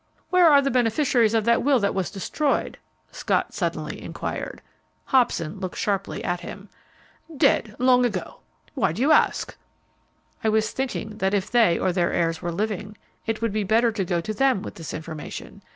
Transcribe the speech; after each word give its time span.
"Where 0.31 0.47
are 0.47 0.63
the 0.63 0.71
beneficiaries 0.71 1.35
of 1.35 1.45
that 1.45 1.61
will 1.61 1.77
that 1.79 1.93
was 1.93 2.09
destroyed?" 2.09 2.79
Scott 3.11 3.53
suddenly 3.53 4.01
inquired. 4.01 4.63
Hobson 5.05 5.59
looked 5.59 5.77
sharply 5.77 6.23
at 6.23 6.39
him. 6.39 6.69
"Dead, 7.37 7.75
long 7.77 8.03
ago. 8.03 8.39
Why 8.73 8.93
do 8.93 9.01
you 9.03 9.11
ask?" 9.11 9.55
"I 10.43 10.49
was 10.49 10.71
thinking 10.71 11.17
that 11.19 11.35
if 11.35 11.51
they 11.51 11.77
or 11.77 11.93
their 11.93 12.11
heirs 12.11 12.41
were 12.41 12.51
living, 12.51 12.97
it 13.27 13.43
would 13.43 13.53
be 13.53 13.63
better 13.63 13.91
to 13.91 14.03
go 14.03 14.21
to 14.21 14.33
them 14.33 14.63
with 14.63 14.73
this 14.73 14.91
information. 14.91 15.61